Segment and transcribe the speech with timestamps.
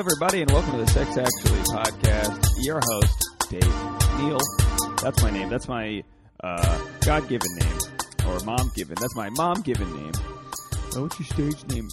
[0.00, 2.48] everybody, and welcome to the Sex Actually podcast.
[2.64, 4.38] Your host, Dave Neal.
[5.02, 5.50] That's my name.
[5.50, 6.02] That's my
[6.42, 7.78] uh, God given name.
[8.26, 8.96] Or mom given.
[8.98, 10.12] That's my mom given name.
[10.96, 11.86] Oh, what's your stage name?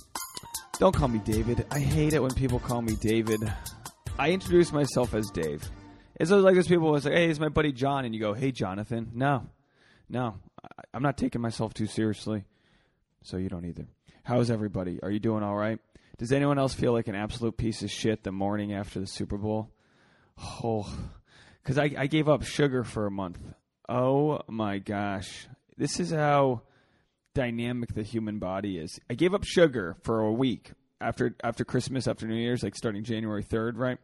[0.80, 1.66] Don't call me David.
[1.70, 3.42] I hate it when people call me David.
[4.18, 5.70] I introduce myself as Dave.
[6.16, 8.34] It's always like those people who say, hey, it's my buddy John, and you go,
[8.34, 9.12] hey, Jonathan.
[9.16, 9.48] No,
[10.08, 10.36] no.
[10.64, 12.46] I- I'm not taking myself too seriously.
[13.24, 13.86] So you don't either.
[14.24, 15.02] How's everybody?
[15.04, 15.80] Are you doing all right?
[16.18, 19.38] Does anyone else feel like an absolute piece of shit the morning after the Super
[19.38, 19.72] Bowl?
[20.64, 20.92] Oh,
[21.62, 23.40] because I, I gave up sugar for a month.
[23.88, 25.48] Oh my gosh.
[25.78, 26.62] This is how
[27.36, 29.00] dynamic the human body is.
[29.10, 33.04] I gave up sugar for a week after after Christmas, after New Year's, like starting
[33.04, 34.00] January 3rd, right?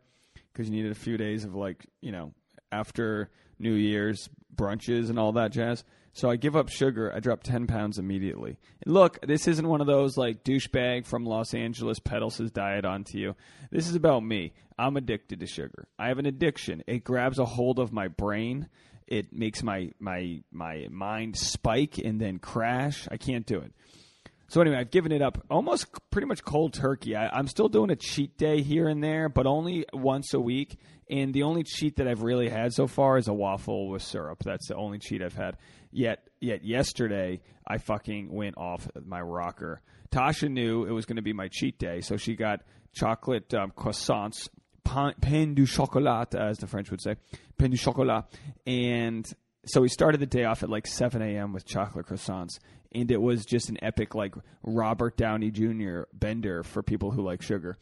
[0.51, 2.31] Because you needed a few days of like, you know,
[2.71, 5.83] after New Year's brunches and all that jazz.
[6.13, 7.11] So I give up sugar.
[7.13, 8.57] I drop 10 pounds immediately.
[8.85, 12.85] And look, this isn't one of those like douchebag from Los Angeles peddles his diet
[12.85, 13.35] onto you.
[13.71, 14.53] This is about me.
[14.77, 15.87] I'm addicted to sugar.
[15.97, 16.83] I have an addiction.
[16.85, 18.69] It grabs a hold of my brain.
[19.07, 23.07] It makes my my my mind spike and then crash.
[23.11, 23.73] I can't do it.
[24.53, 27.15] So anyway, I've given it up almost pretty much cold turkey.
[27.15, 30.77] I, I'm still doing a cheat day here and there, but only once a week.
[31.09, 34.43] And the only cheat that I've really had so far is a waffle with syrup.
[34.43, 35.57] That's the only cheat I've had.
[35.89, 39.81] Yet, yet yesterday I fucking went off my rocker.
[40.11, 42.59] Tasha knew it was going to be my cheat day, so she got
[42.93, 44.49] chocolate um, croissants,
[45.19, 47.15] pain du chocolat, as the French would say,
[47.57, 48.25] pain du chocolat,
[48.67, 49.33] and
[49.65, 51.53] so we started the day off at like 7 a.m.
[51.53, 52.59] with chocolate croissants,
[52.93, 56.01] and it was just an epic, like Robert Downey Jr.
[56.13, 57.77] bender for people who like sugar.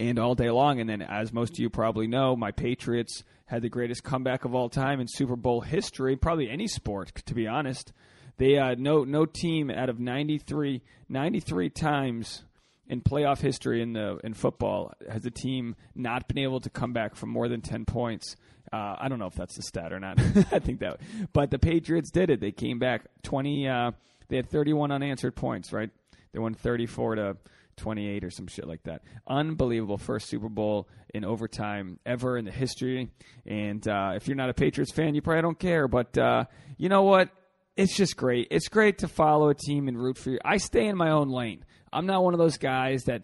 [0.00, 3.62] And all day long, and then as most of you probably know, my Patriots had
[3.62, 7.46] the greatest comeback of all time in Super Bowl history, probably any sport, to be
[7.46, 7.92] honest.
[8.36, 12.44] They uh, no no team out of 93, 93 times
[12.88, 16.92] in playoff history in the in football has a team not been able to come
[16.92, 18.36] back from more than 10 points
[18.72, 20.18] uh, I don't know if that's the stat or not.
[20.52, 21.00] I think that,
[21.32, 22.40] but the Patriots did it.
[22.40, 23.68] They came back twenty.
[23.68, 23.92] Uh,
[24.28, 25.72] they had thirty-one unanswered points.
[25.72, 25.90] Right,
[26.32, 27.36] they won thirty-four to
[27.76, 29.02] twenty-eight or some shit like that.
[29.26, 33.10] Unbelievable first Super Bowl in overtime ever in the history.
[33.46, 35.88] And uh, if you're not a Patriots fan, you probably don't care.
[35.88, 36.44] But uh,
[36.76, 37.30] you know what?
[37.76, 38.48] It's just great.
[38.50, 40.38] It's great to follow a team and root for you.
[40.44, 41.64] I stay in my own lane.
[41.92, 43.22] I'm not one of those guys that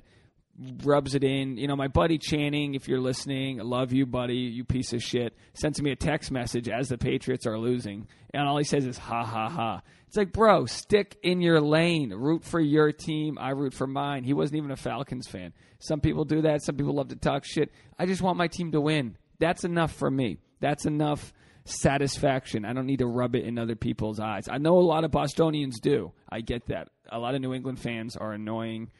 [0.82, 1.56] rubs it in.
[1.56, 5.02] You know, my buddy Channing, if you're listening, I love you, buddy, you piece of
[5.02, 8.86] shit, sends me a text message as the Patriots are losing, and all he says
[8.86, 9.82] is ha ha ha.
[10.06, 12.12] It's like, bro, stick in your lane.
[12.14, 13.36] Root for your team.
[13.36, 14.22] I root for mine.
[14.22, 15.52] He wasn't even a Falcons fan.
[15.80, 16.62] Some people do that.
[16.62, 17.72] Some people love to talk shit.
[17.98, 19.16] I just want my team to win.
[19.40, 20.38] That's enough for me.
[20.60, 21.32] That's enough
[21.64, 22.64] satisfaction.
[22.64, 24.48] I don't need to rub it in other people's eyes.
[24.48, 26.12] I know a lot of Bostonians do.
[26.30, 26.90] I get that.
[27.10, 28.90] A lot of New England fans are annoying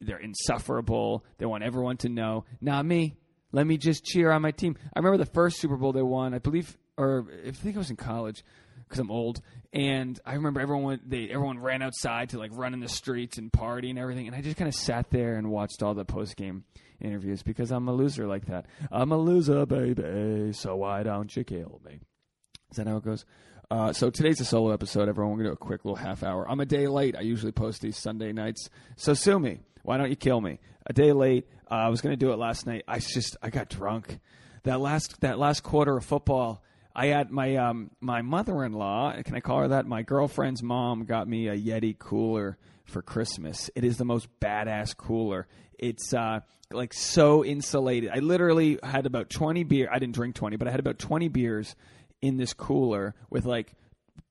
[0.00, 1.24] they're insufferable.
[1.38, 2.44] They want everyone to know.
[2.60, 3.16] Not me.
[3.52, 4.76] Let me just cheer on my team.
[4.94, 6.34] I remember the first Super Bowl they won.
[6.34, 8.44] I believe, or I think I was in college
[8.84, 9.40] because I'm old.
[9.72, 13.52] And I remember everyone they everyone ran outside to like run in the streets and
[13.52, 14.26] party and everything.
[14.26, 16.64] And I just kind of sat there and watched all the post game
[17.00, 18.66] interviews because I'm a loser like that.
[18.90, 20.52] I'm a loser, baby.
[20.52, 22.00] So why don't you kill me?
[22.70, 23.24] Is that how it goes?
[23.70, 25.36] Uh, so today's a solo episode, everyone.
[25.36, 26.50] We're to do a quick little half hour.
[26.50, 27.14] I'm a day late.
[27.16, 28.70] I usually post these Sunday nights.
[28.96, 29.60] So sue me.
[29.88, 30.58] Why don't you kill me?
[30.84, 31.48] A day late.
[31.70, 32.84] Uh, I was going to do it last night.
[32.86, 34.18] I just I got drunk.
[34.64, 36.62] That last that last quarter of football,
[36.94, 39.86] I had my um my mother-in-law, can I call her that?
[39.86, 43.70] My girlfriend's mom got me a Yeti cooler for Christmas.
[43.74, 45.46] It is the most badass cooler.
[45.78, 46.40] It's uh
[46.70, 48.10] like so insulated.
[48.10, 49.88] I literally had about 20 beer.
[49.90, 51.74] I didn't drink 20, but I had about 20 beers
[52.20, 53.72] in this cooler with like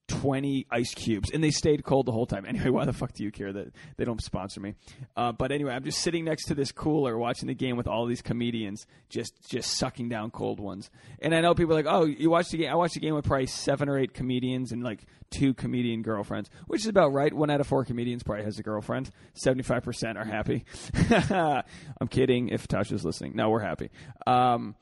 [0.07, 2.45] 20 ice cubes and they stayed cold the whole time.
[2.57, 4.73] Anyway why the fuck do you care that they don't sponsor me?
[5.15, 8.05] Uh, but anyway i'm just sitting next to this cooler watching the game with all
[8.05, 10.89] these comedians just just sucking down cold ones.
[11.19, 13.13] And i know people are like oh you watched the game i watched the game
[13.15, 17.33] with probably seven or eight comedians and like two comedian girlfriends which is about right.
[17.33, 19.11] One out of four comedians probably has a girlfriend.
[19.43, 20.65] 75% are happy.
[22.01, 23.33] I'm kidding if tasha's listening.
[23.35, 23.89] No we're happy.
[24.25, 24.75] Um,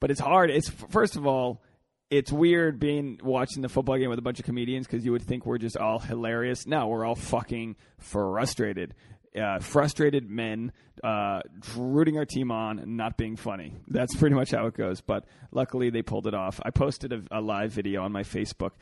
[0.00, 0.50] but it's hard.
[0.50, 1.62] It's first of all
[2.12, 5.22] it's weird being watching the football game with a bunch of comedians because you would
[5.22, 6.66] think we're just all hilarious.
[6.66, 8.94] No, we're all fucking frustrated.
[9.40, 11.40] Uh, frustrated men uh,
[11.76, 13.74] rooting our team on and not being funny.
[13.88, 15.00] That's pretty much how it goes.
[15.00, 16.60] But luckily, they pulled it off.
[16.64, 18.72] I posted a, a live video on my Facebook.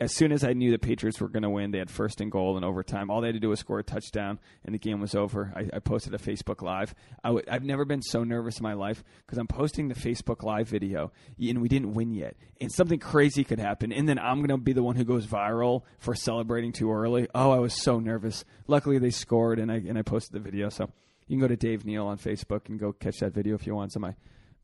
[0.00, 2.32] As soon as I knew the Patriots were going to win, they had first and
[2.32, 3.10] goal in overtime.
[3.10, 5.52] All they had to do was score a touchdown, and the game was over.
[5.54, 6.94] I, I posted a Facebook Live.
[7.22, 10.42] i w- I've never been so nervous in my life because I'm posting the Facebook
[10.42, 12.34] Live video, and we didn't win yet.
[12.62, 15.26] And something crazy could happen, and then I'm going to be the one who goes
[15.26, 17.28] viral for celebrating too early.
[17.34, 18.44] Oh, I was so nervous.
[18.68, 20.68] Luckily, they scored, and I and I posted the video.
[20.68, 20.90] So
[21.26, 23.74] You can go to Dave Neal on Facebook and go catch that video if you
[23.74, 23.90] want.
[23.90, 24.14] It's on my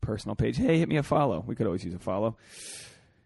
[0.01, 0.57] personal page.
[0.57, 1.43] Hey, hit me a follow.
[1.45, 2.37] We could always use a follow.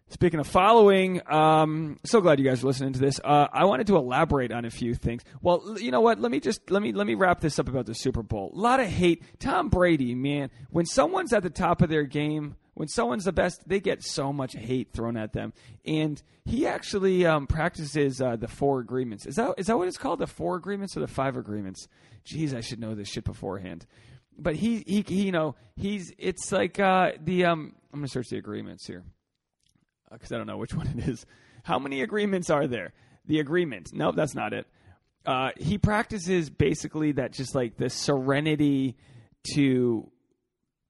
[0.08, 3.18] Speaking of following, um, so glad you guys are listening to this.
[3.24, 5.22] Uh, I wanted to elaborate on a few things.
[5.40, 6.20] Well, you know what?
[6.20, 8.52] Let me just let me let me wrap this up about the Super Bowl.
[8.54, 9.22] A lot of hate.
[9.40, 10.50] Tom Brady, man.
[10.68, 14.32] When someone's at the top of their game, when someone's the best, they get so
[14.32, 15.52] much hate thrown at them.
[15.84, 19.26] And he actually um, practices uh, the four agreements.
[19.26, 20.20] Is that is that what it's called?
[20.20, 21.86] The four agreements or the five agreements?
[22.24, 23.86] Jeez, I should know this shit beforehand.
[24.38, 28.28] But he he, he you know he's it's like uh, the um, I'm gonna search
[28.28, 29.04] the agreements here
[30.10, 31.26] because I don't know which one it is.
[31.64, 32.92] How many agreements are there?
[33.26, 33.90] The agreement.
[33.92, 34.66] Nope, that's not it.
[35.24, 38.96] Uh, he practices basically that just like the serenity
[39.54, 40.10] to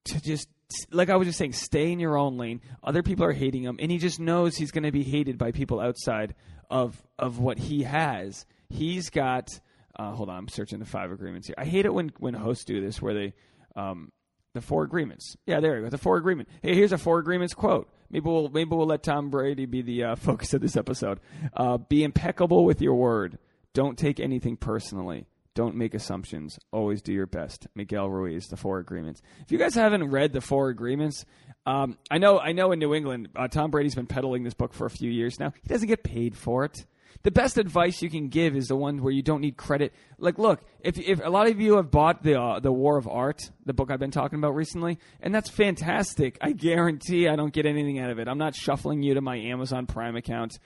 [0.05, 0.49] to just
[0.91, 2.61] like I was just saying, stay in your own lane.
[2.83, 5.53] Other people are hating him, and he just knows he's going to be hated by
[5.53, 6.35] people outside
[6.71, 8.47] of of what he has.
[8.69, 9.49] He's got.
[9.95, 11.55] Uh, hold on, I'm searching the five agreements here.
[11.59, 13.35] I hate it when when hosts do this, where they
[13.77, 14.11] um,
[14.55, 15.37] the four agreements.
[15.47, 15.91] Yeah, there you go.
[15.91, 16.49] The four agreement.
[16.63, 17.91] Hey, here's a four agreements quote.
[18.11, 21.21] Maybe we'll maybe we'll let Tom Brady be the uh, focus of this episode.
[21.55, 23.39] Uh, be impeccable with your word.
[23.75, 25.27] Don't take anything personally.
[25.55, 26.59] Don't make assumptions.
[26.73, 27.67] Always do your best.
[27.75, 29.21] Miguel Ruiz, the Four Agreements.
[29.43, 31.25] If you guys haven't read the Four Agreements,
[31.67, 34.73] um, I know I know in New England, uh, Tom Brady's been peddling this book
[34.73, 35.53] for a few years now.
[35.63, 36.87] He doesn't get paid for it
[37.23, 39.93] the best advice you can give is the one where you don't need credit.
[40.19, 43.07] Like, look, if if a lot of you have bought the uh, the War of
[43.07, 46.37] Art, the book I've been talking about recently, and that's fantastic.
[46.41, 48.29] I guarantee I don't get anything out of it.
[48.29, 50.59] I'm not shuffling you to my Amazon Prime account.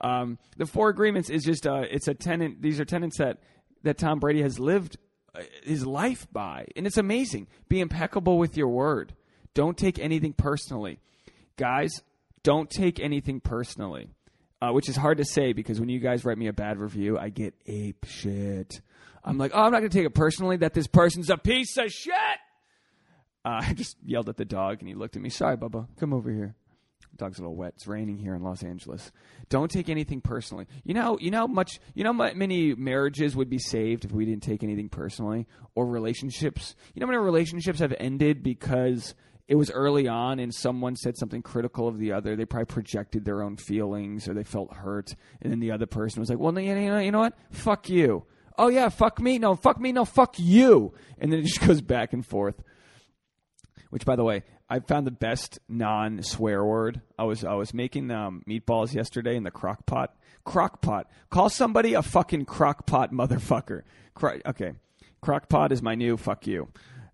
[0.00, 2.60] Um, the Four Agreements is just uh, it's a tenant.
[2.60, 3.38] These are tenants that
[3.82, 4.96] that Tom Brady has lived
[5.34, 7.48] uh, his life by, and it's amazing.
[7.68, 9.14] Be impeccable with your word.
[9.54, 10.98] Don't take anything personally,
[11.56, 11.90] guys.
[12.42, 14.08] Don't take anything personally
[14.62, 17.18] uh, which is hard to say because when you guys write me a bad review,
[17.18, 18.80] I get ape shit.
[19.24, 21.76] I'm like, oh, I'm not going to take it personally that this person's a piece
[21.76, 22.14] of shit.
[23.44, 25.30] Uh, I just yelled at the dog and he looked at me.
[25.30, 26.54] Sorry, Bubba, come over here.
[27.16, 27.74] Dog's a little wet.
[27.76, 29.12] It's raining here in Los Angeles.
[29.48, 30.66] Don't take anything personally.
[30.84, 31.80] You know, you know much.
[31.94, 36.74] You know, many marriages would be saved if we didn't take anything personally, or relationships.
[36.94, 39.14] You know, how many relationships have ended because
[39.48, 42.36] it was early on and someone said something critical of the other.
[42.36, 45.14] They probably projected their own feelings or they felt hurt.
[45.40, 47.36] And then the other person was like, well, you know, you know what?
[47.50, 48.24] Fuck you.
[48.56, 49.38] Oh, yeah, fuck me.
[49.38, 49.92] No, fuck me.
[49.92, 50.94] No, fuck you.
[51.18, 52.62] And then it just goes back and forth.
[53.90, 54.42] Which, by the way,
[54.72, 57.02] I found the best non swear word.
[57.18, 60.16] I was I was making um, meatballs yesterday in the crock pot.
[60.44, 61.10] Crock pot.
[61.28, 63.82] Call somebody a fucking crock pot motherfucker.
[64.14, 64.72] Cro- okay.
[65.20, 66.68] Crock pot is my new fuck you.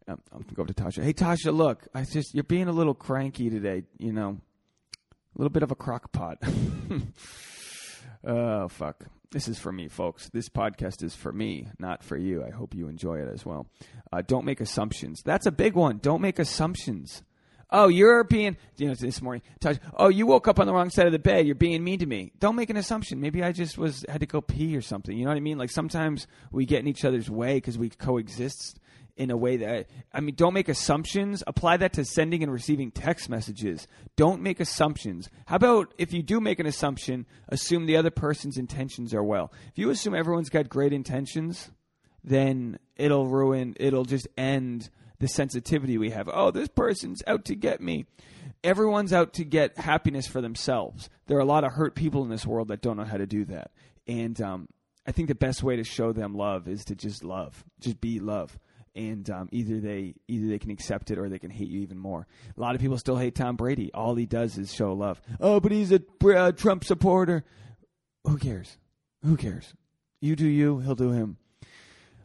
[0.06, 1.02] I'm going to go to Tasha.
[1.02, 3.82] Hey, Tasha, look, I just you're being a little cranky today.
[3.98, 4.38] You know,
[5.34, 6.38] a little bit of a crock pot.
[8.24, 9.04] oh fuck.
[9.32, 10.30] This is for me, folks.
[10.30, 12.44] This podcast is for me, not for you.
[12.44, 13.66] I hope you enjoy it as well.
[14.12, 15.22] Uh, don't make assumptions.
[15.24, 15.98] That's a big one.
[15.98, 17.24] Don't make assumptions.
[17.70, 19.42] Oh, you're being, you know, this morning,
[19.94, 21.46] oh, you woke up on the wrong side of the bed.
[21.46, 22.32] You're being mean to me.
[22.38, 23.20] Don't make an assumption.
[23.20, 25.16] Maybe I just was had to go pee or something.
[25.16, 25.58] You know what I mean?
[25.58, 28.80] Like sometimes we get in each other's way because we coexist
[29.18, 31.42] in a way that I mean, don't make assumptions.
[31.46, 33.86] Apply that to sending and receiving text messages.
[34.16, 35.28] Don't make assumptions.
[35.46, 39.52] How about if you do make an assumption, assume the other person's intentions are well.
[39.68, 41.70] If you assume everyone's got great intentions,
[42.24, 43.74] then it'll ruin.
[43.78, 44.88] It'll just end
[45.20, 46.28] the sensitivity we have.
[46.32, 48.06] Oh, this person's out to get me.
[48.64, 51.08] Everyone's out to get happiness for themselves.
[51.26, 53.26] There are a lot of hurt people in this world that don't know how to
[53.26, 53.70] do that,
[54.06, 54.68] and um,
[55.06, 58.20] I think the best way to show them love is to just love, just be
[58.20, 58.58] love
[58.98, 61.98] and um, either they either they can accept it or they can hate you even
[61.98, 62.26] more.
[62.56, 63.92] A lot of people still hate Tom Brady.
[63.94, 65.22] All he does is show love.
[65.40, 67.44] Oh, but he's a uh, Trump supporter.
[68.24, 68.76] Who cares?
[69.22, 69.72] Who cares?
[70.20, 70.80] You do you.
[70.80, 71.36] He'll do him.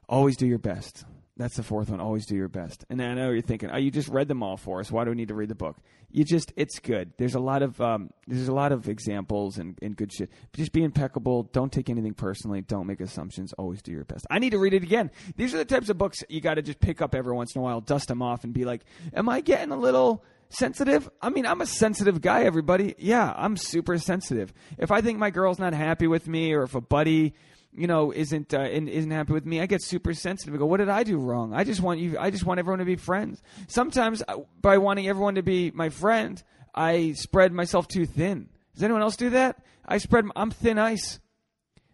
[0.09, 1.05] Always do your best.
[1.35, 1.99] That's the fourth one.
[1.99, 2.85] Always do your best.
[2.91, 4.91] And I know you're thinking, oh, you just read them all for us.
[4.91, 5.77] Why do we need to read the book?
[6.11, 7.11] You just, it's good.
[7.17, 10.29] There's a lot of, um, there's a lot of examples and, and good shit.
[10.51, 11.43] But just be impeccable.
[11.51, 12.61] Don't take anything personally.
[12.61, 13.51] Don't make assumptions.
[13.53, 14.27] Always do your best.
[14.29, 15.09] I need to read it again.
[15.35, 17.61] These are the types of books you got to just pick up every once in
[17.61, 18.85] a while, dust them off, and be like,
[19.15, 21.09] am I getting a little sensitive?
[21.19, 22.93] I mean, I'm a sensitive guy, everybody.
[22.99, 24.53] Yeah, I'm super sensitive.
[24.77, 27.33] If I think my girl's not happy with me, or if a buddy
[27.75, 30.53] you know, isn't uh, isn't happy with me, I get super sensitive.
[30.53, 31.53] I go, "What did I do wrong?
[31.53, 32.17] I just want you.
[32.19, 35.89] I just want everyone to be friends." Sometimes, uh, by wanting everyone to be my
[35.89, 36.41] friend,
[36.73, 38.49] I spread myself too thin.
[38.73, 39.61] Does anyone else do that?
[39.85, 40.25] I spread.
[40.35, 41.19] I'm thin ice.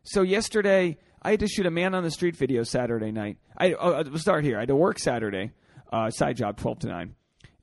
[0.03, 3.37] So yesterday, I had to shoot a man on the street video Saturday night.
[3.57, 4.57] I oh, I'll start here.
[4.57, 5.51] I had to work Saturday,
[5.91, 7.15] uh, side job, twelve to nine,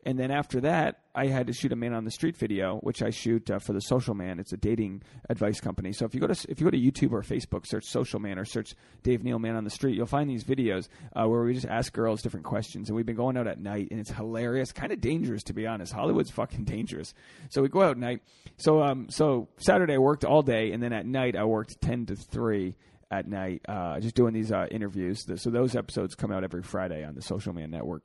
[0.06, 3.02] And then after that, I had to shoot a man on the street video, which
[3.02, 4.38] I shoot uh, for the Social Man.
[4.38, 5.92] It's a dating advice company.
[5.92, 8.38] So if you go to if you go to YouTube or Facebook, search Social Man
[8.38, 10.86] or search Dave Neal Man on the Street, you'll find these videos
[11.16, 12.88] uh, where we just ask girls different questions.
[12.88, 15.66] And we've been going out at night, and it's hilarious, kind of dangerous to be
[15.66, 15.92] honest.
[15.92, 17.12] Hollywood's fucking dangerous.
[17.50, 18.22] So we go out at night.
[18.58, 22.06] So um so Saturday I worked all day, and then at night I worked ten
[22.06, 22.76] to three
[23.10, 25.24] at night, uh, just doing these uh, interviews.
[25.36, 28.04] So those episodes come out every Friday on the Social Man Network.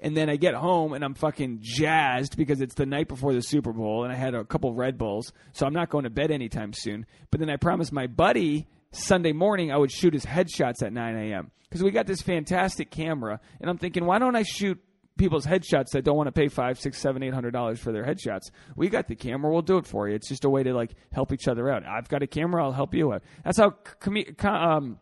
[0.00, 3.42] And then I get home and I'm fucking jazzed because it's the night before the
[3.42, 6.30] Super Bowl and I had a couple Red Bulls, so I'm not going to bed
[6.30, 7.06] anytime soon.
[7.30, 11.16] But then I promised my buddy Sunday morning I would shoot his headshots at 9
[11.16, 11.50] a.m.
[11.62, 14.78] because we got this fantastic camera, and I'm thinking, why don't I shoot
[15.16, 18.04] people's headshots that don't want to pay five, six, seven, eight hundred dollars for their
[18.04, 18.50] headshots.
[18.76, 19.52] We got the camera.
[19.52, 20.14] We'll do it for you.
[20.14, 21.84] It's just a way to like help each other out.
[21.86, 22.64] I've got a camera.
[22.64, 23.22] I'll help you out.
[23.44, 24.98] That's how com- um,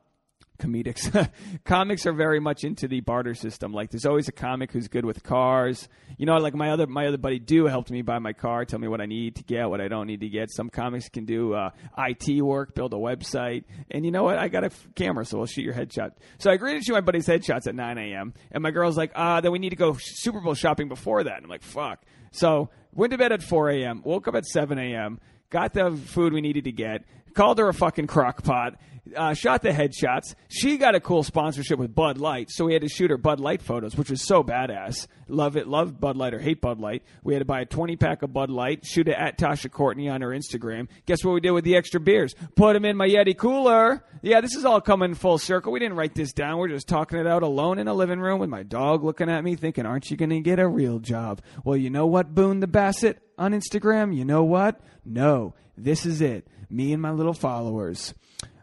[0.61, 1.31] comedics.
[1.65, 3.73] Comics are very much into the barter system.
[3.73, 5.89] Like there's always a comic who's good with cars.
[6.19, 8.79] You know, like my other my other buddy do helped me buy my car, tell
[8.79, 10.51] me what I need to get, what I don't need to get.
[10.51, 14.39] Some comics can do uh, IT work, build a website, and you know what?
[14.39, 16.13] I got a f- camera, so we'll shoot your headshot.
[16.39, 18.35] So I agreed to shoot my buddy's headshots at 9 a.m.
[18.53, 21.25] And my girl's like, ah, uh, then we need to go Super Bowl shopping before
[21.25, 21.37] that.
[21.37, 22.03] And I'm like, fuck.
[22.33, 24.03] So went to bed at 4 a.m.
[24.05, 25.19] Woke up at 7 a.m
[25.51, 28.77] got the food we needed to get, called her a fucking crockpot,
[29.17, 30.35] uh, shot the headshots.
[30.49, 33.41] She got a cool sponsorship with Bud Light, so we had to shoot her Bud
[33.41, 35.07] Light photos, which was so badass.
[35.29, 37.03] Love it, love Bud Light or hate Bud Light.
[37.23, 40.09] We had to buy a 20 pack of Bud Light, shoot it at Tasha Courtney
[40.09, 40.89] on her Instagram.
[41.07, 42.35] Guess what we did with the extra beers?
[42.55, 44.05] Put them in my Yeti cooler.
[44.23, 45.73] Yeah, this is all coming full circle.
[45.73, 46.59] We didn't write this down.
[46.59, 49.43] We're just talking it out alone in a living room with my dog looking at
[49.45, 52.61] me, thinking, "Aren't you going to get a real job?" Well, you know what, Boone
[52.61, 54.15] the Bassett on Instagram.
[54.15, 54.81] You know what?
[55.05, 56.47] No, this is it.
[56.69, 58.15] Me and my little followers.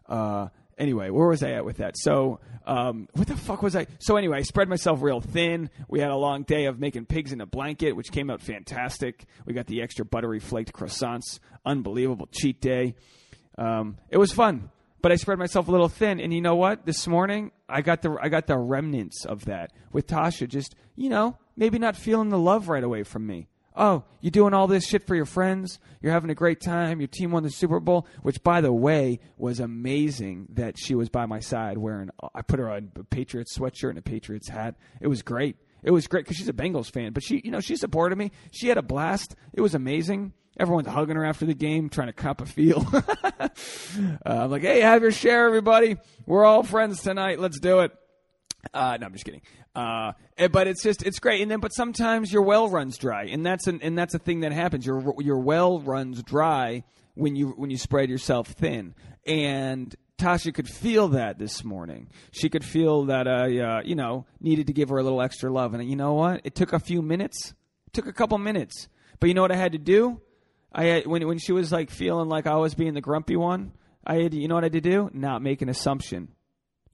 [0.08, 0.48] Uh,
[0.78, 1.98] anyway, where was I at with that?
[1.98, 3.88] So, um, what the fuck was I?
[4.00, 5.70] So anyway, I spread myself real thin.
[5.88, 9.26] We had a long day of making pigs in a blanket, which came out fantastic.
[9.46, 11.40] We got the extra buttery flaked croissants.
[11.66, 12.96] Unbelievable cheat day.
[13.58, 14.70] Um, it was fun,
[15.02, 16.20] but I spread myself a little thin.
[16.20, 16.86] And you know what?
[16.86, 20.48] This morning, I got the I got the remnants of that with Tasha.
[20.48, 23.48] Just you know, maybe not feeling the love right away from me.
[23.80, 25.80] Oh, you're doing all this shit for your friends.
[26.02, 27.00] You're having a great time.
[27.00, 31.10] Your team won the Super Bowl, which, by the way, was amazing that she was
[31.10, 32.10] by my side wearing.
[32.34, 34.76] I put her on a Patriots sweatshirt and a Patriots hat.
[35.00, 35.58] It was great.
[35.84, 38.32] It was great because she's a Bengals fan, but she, you know, she supported me.
[38.52, 39.36] She had a blast.
[39.54, 40.34] It was amazing.
[40.60, 42.84] Everyone's hugging her after the game, trying to cop a feel.
[42.94, 43.50] uh,
[44.26, 45.98] I'm like, hey, have your share, everybody.
[46.26, 47.40] We're all friends tonight.
[47.40, 47.92] Let's do it.
[48.74, 49.42] Uh, no, I'm just kidding.
[49.76, 51.42] Uh, eh, but it's just it's great.
[51.42, 54.40] And then, but sometimes your well runs dry, and that's an and that's a thing
[54.42, 54.86] that happens.
[54.86, 56.84] Your your well runs dry
[57.14, 58.96] when you when you spread yourself thin.
[59.26, 62.10] And Tasha could feel that this morning.
[62.32, 65.52] She could feel that I, uh, you know, needed to give her a little extra
[65.52, 65.74] love.
[65.74, 66.42] And you know what?
[66.44, 67.54] It took a few minutes.
[67.88, 68.88] It took a couple minutes.
[69.20, 70.22] But you know what I had to do?
[70.72, 73.74] I had, when when she was like feeling like I was being the grumpy one.
[74.06, 75.10] I had, you know what I had to do?
[75.14, 76.30] Not make an assumption.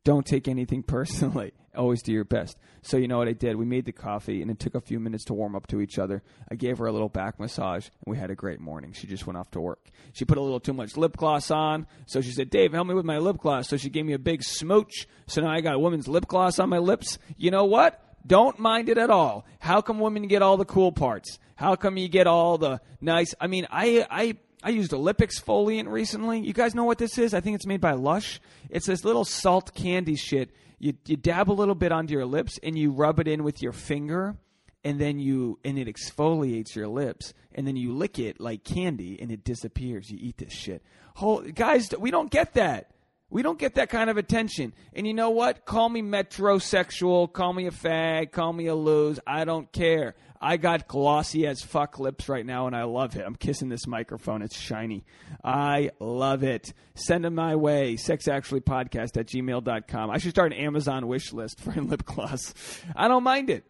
[0.03, 2.57] Don't take anything personally always do your best.
[2.81, 3.55] So you know what I did?
[3.55, 5.97] We made the coffee, and it took a few minutes to warm up to each
[5.97, 6.21] other.
[6.51, 8.93] I gave her a little back massage, and we had a great morning.
[8.93, 9.89] She just went off to work.
[10.13, 12.93] She put a little too much lip gloss on, so she said, "Dave, help me
[12.93, 15.07] with my lip gloss." So she gave me a big smooch.
[15.27, 17.17] So now I got a woman's lip gloss on my lips.
[17.37, 17.99] You know what?
[18.25, 19.45] Don't mind it at all.
[19.59, 21.39] How come women get all the cool parts?
[21.55, 23.33] How come you get all the nice?
[23.39, 26.39] I mean, I I I used a lip exfoliant recently.
[26.39, 27.33] You guys know what this is?
[27.33, 28.39] I think it's made by Lush.
[28.69, 30.51] It's this little salt candy shit
[30.83, 33.61] you you dab a little bit onto your lips and you rub it in with
[33.61, 34.35] your finger
[34.83, 39.17] and then you and it exfoliates your lips and then you lick it like candy
[39.21, 40.11] and it disappears.
[40.11, 40.83] You eat this shit.
[41.15, 42.91] Whole, guys we don't get that.
[43.29, 44.73] We don't get that kind of attention.
[44.93, 45.65] And you know what?
[45.65, 47.31] Call me metrosexual.
[47.31, 48.31] Call me a fag.
[48.31, 52.67] Call me a lose i don't care I got glossy as fuck lips right now,
[52.67, 53.23] and I love it.
[53.25, 54.41] I'm kissing this microphone.
[54.41, 55.05] It's shiny.
[55.41, 56.73] I love it.
[56.95, 57.95] Send them my way.
[57.95, 60.11] Sexactuallypodcast at gmail.com.
[60.11, 62.53] I should start an Amazon wish list for lip gloss.
[62.93, 63.63] I don't mind it.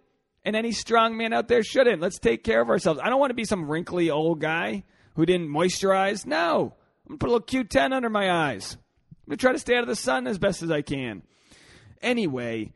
[0.44, 2.02] And any strong man out there shouldn't.
[2.02, 3.00] Let's take care of ourselves.
[3.02, 4.84] I don't want to be some wrinkly old guy
[5.16, 6.26] who didn't moisturize.
[6.26, 6.74] No.
[7.06, 8.74] I'm going to put a little Q10 under my eyes.
[9.12, 11.22] I'm going to try to stay out of the sun as best as I can.
[12.02, 12.74] Anyway,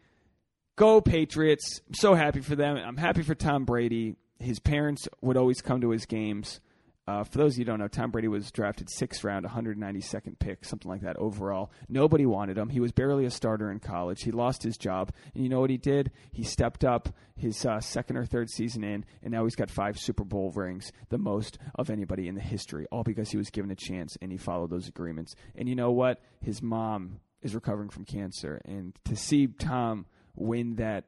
[0.78, 1.82] Go Patriots.
[1.88, 2.78] I'm so happy for them.
[2.78, 4.16] I'm happy for Tom Brady.
[4.40, 6.62] His parents would always come to his games.
[7.08, 10.38] Uh, for those of you who don't know, Tom Brady was drafted sixth round, 192nd
[10.38, 11.72] pick, something like that overall.
[11.90, 12.70] Nobody wanted him.
[12.70, 14.22] He was barely a starter in college.
[14.22, 16.12] He lost his job, and you know what he did?
[16.32, 19.98] He stepped up his uh, second or third season in, and now he's got five
[19.98, 23.72] Super Bowl rings, the most of anybody in the history, all because he was given
[23.72, 25.34] a chance and he followed those agreements.
[25.56, 26.22] And you know what?
[26.40, 30.06] His mom is recovering from cancer, and to see Tom
[30.38, 31.06] win that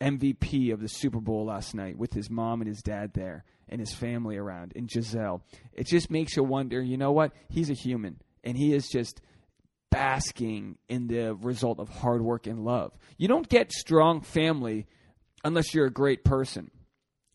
[0.00, 3.80] MVP of the Super Bowl last night with his mom and his dad there and
[3.80, 5.42] his family around and Gisele.
[5.72, 7.32] It just makes you wonder, you know what?
[7.48, 9.20] He's a human and he is just
[9.90, 12.92] basking in the result of hard work and love.
[13.16, 14.86] You don't get strong family
[15.44, 16.70] unless you're a great person.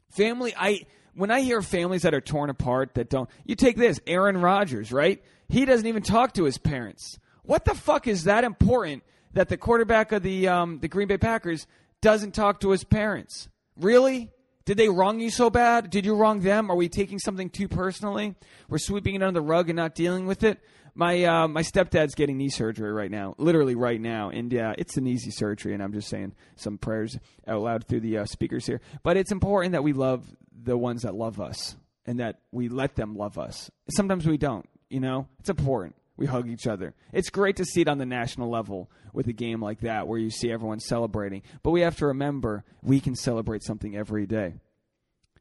[0.09, 0.81] Family, I
[1.13, 4.91] when I hear families that are torn apart that don't you take this, Aaron Rodgers,
[4.91, 5.23] right?
[5.49, 7.17] He doesn't even talk to his parents.
[7.43, 9.03] What the fuck is that important
[9.33, 11.67] that the quarterback of the um, the Green Bay Packers
[12.01, 13.49] doesn't talk to his parents?
[13.75, 14.31] Really?
[14.65, 15.89] Did they wrong you so bad?
[15.89, 16.69] Did you wrong them?
[16.69, 18.35] Are we taking something too personally?
[18.67, 20.59] We're sweeping it under the rug and not dealing with it.
[20.93, 24.97] My uh, my stepdad's getting knee surgery right now, literally right now, and yeah, it's
[24.97, 25.73] an easy surgery.
[25.73, 27.17] And I'm just saying some prayers
[27.47, 28.81] out loud through the uh, speakers here.
[29.03, 32.95] But it's important that we love the ones that love us and that we let
[32.95, 33.69] them love us.
[33.89, 34.67] Sometimes we don't.
[34.89, 35.95] You know, it's important.
[36.17, 36.95] We hug each other.
[37.13, 40.19] It's great to see it on the national level with a game like that where
[40.19, 41.43] you see everyone celebrating.
[41.63, 44.55] But we have to remember we can celebrate something every day.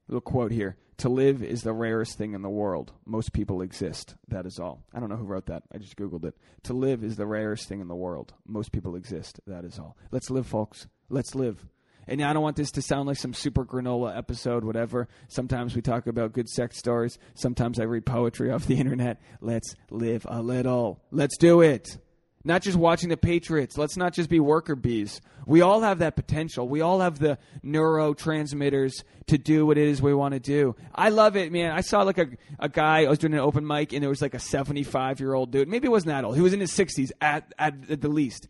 [0.09, 2.93] Little quote here To live is the rarest thing in the world.
[3.05, 4.15] Most people exist.
[4.29, 4.83] That is all.
[4.95, 5.63] I don't know who wrote that.
[5.73, 6.37] I just Googled it.
[6.65, 8.35] To live is the rarest thing in the world.
[8.47, 9.41] Most people exist.
[9.47, 9.97] That is all.
[10.11, 10.87] Let's live, folks.
[11.09, 11.67] Let's live.
[12.09, 15.09] And I don't want this to sound like some super granola episode, whatever.
[15.29, 17.19] Sometimes we talk about good sex stories.
[17.35, 19.21] Sometimes I read poetry off the internet.
[19.41, 21.01] Let's live a little.
[21.11, 21.99] Let's do it.
[22.47, 23.77] Not just watching the Patriots.
[23.77, 25.21] Let's not just be worker bees.
[25.47, 26.69] We all have that potential.
[26.69, 30.77] We all have the neurotransmitters to do what it is we want to do.
[30.95, 31.73] I love it, man.
[31.73, 32.29] I saw like a,
[32.61, 35.35] a guy, I was doing an open mic, and there was like a 75 year
[35.35, 35.67] old dude.
[35.67, 36.37] Maybe it wasn't that old.
[36.37, 38.47] He was in his 60s at, at, at the least.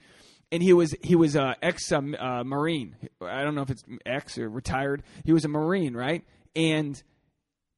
[0.52, 2.96] And he was he was a ex uh, uh, Marine.
[3.20, 5.02] I don't know if it's ex or retired.
[5.24, 6.24] He was a Marine, right?
[6.54, 7.02] And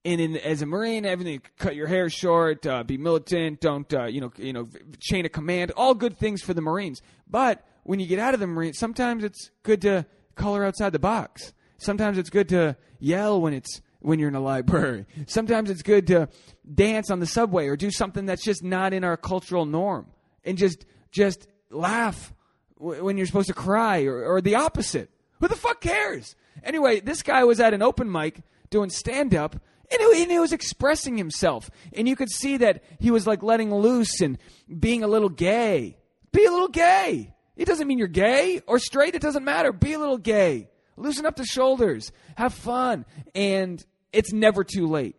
[0.04, 4.06] and in, as a marine, everything cut your hair short, uh, be militant, don't uh,
[4.06, 4.68] you know you know
[5.00, 7.02] chain of command, all good things for the Marines.
[7.28, 10.98] But when you get out of the Marine, sometimes it's good to color outside the
[10.98, 11.52] box.
[11.78, 15.06] Sometimes it's good to yell when it's when you're in a library.
[15.26, 16.28] Sometimes it's good to
[16.72, 20.06] dance on the subway or do something that's just not in our cultural norm,
[20.44, 22.32] and just just laugh
[22.78, 25.10] when you're supposed to cry or, or the opposite.
[25.40, 26.34] Who the fuck cares?
[26.62, 29.56] Anyway, this guy was at an open mic doing stand up
[29.90, 31.70] and he, and he was expressing himself.
[31.92, 34.38] And you could see that he was like letting loose and
[34.78, 35.96] being a little gay.
[36.32, 37.34] Be a little gay.
[37.56, 39.14] It doesn't mean you're gay or straight.
[39.14, 39.72] It doesn't matter.
[39.72, 40.68] Be a little gay.
[40.96, 42.12] Loosen up the shoulders.
[42.36, 43.06] Have fun.
[43.34, 45.16] And it's never too late.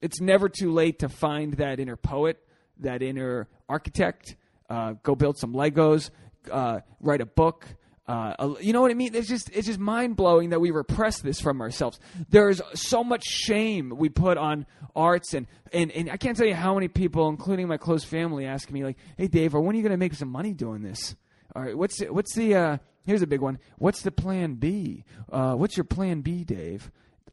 [0.00, 2.38] It's never too late to find that inner poet,
[2.78, 4.36] that inner architect.
[4.68, 6.10] Uh, go build some Legos.
[6.50, 7.66] Uh, write a book.
[8.06, 9.14] Uh, you know what I mean?
[9.14, 12.00] It's just it's just mind blowing that we repress this from ourselves.
[12.30, 14.64] There's so much shame we put on
[14.96, 18.46] arts, and, and and I can't tell you how many people, including my close family,
[18.46, 21.16] ask me like, "Hey, Dave, when are you going to make some money doing this?
[21.54, 23.58] All right, what's what's the uh, here's a big one.
[23.76, 25.04] What's the plan B?
[25.30, 26.90] Uh, what's your plan B, Dave?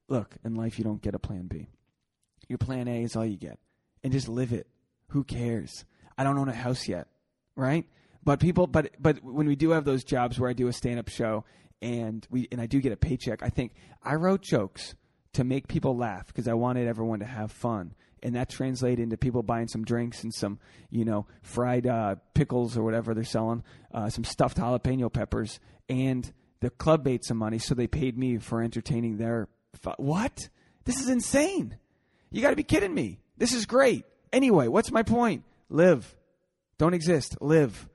[0.09, 1.69] Look, in life, you don't get a plan B.
[2.49, 3.59] Your plan A is all you get,
[4.03, 4.67] and just live it.
[5.09, 5.85] Who cares?
[6.17, 7.07] I don't own a house yet,
[7.55, 7.85] right?
[8.25, 10.99] But people, but but when we do have those jobs where I do a stand
[10.99, 11.45] up show
[11.81, 14.95] and we and I do get a paycheck, I think I wrote jokes
[15.33, 17.93] to make people laugh because I wanted everyone to have fun.
[18.23, 20.57] And that translated into people buying some drinks and some,
[20.89, 26.33] you know, fried uh, pickles or whatever they're selling, uh, some stuffed jalapeno peppers, and
[26.61, 29.47] the club made some money, so they paid me for entertaining their.
[29.79, 30.49] Fu- what?
[30.85, 31.77] This is insane!
[32.31, 33.19] You got to be kidding me!
[33.37, 34.05] This is great.
[34.33, 35.43] Anyway, what's my point?
[35.69, 36.15] Live.
[36.79, 37.37] Don't exist.
[37.41, 37.87] Live.